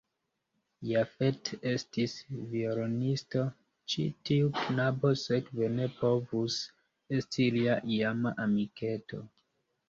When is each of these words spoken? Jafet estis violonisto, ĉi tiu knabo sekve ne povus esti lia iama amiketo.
Jafet 0.91 1.49
estis 1.71 2.15
violonisto, 2.53 3.43
ĉi 3.93 4.05
tiu 4.29 4.49
knabo 4.61 5.11
sekve 5.25 5.69
ne 5.75 5.87
povus 5.99 6.57
esti 7.19 7.47
lia 7.59 7.77
iama 7.99 8.35
amiketo. 8.49 9.23